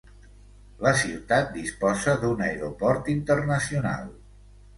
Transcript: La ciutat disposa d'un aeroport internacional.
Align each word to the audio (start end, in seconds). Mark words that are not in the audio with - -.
La 0.85 0.93
ciutat 1.01 1.51
disposa 1.57 2.15
d'un 2.25 2.41
aeroport 2.47 3.13
internacional. 3.17 4.11